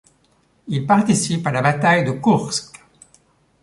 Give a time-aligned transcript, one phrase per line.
[0.69, 2.75] Il participe à la bataille de Koursk.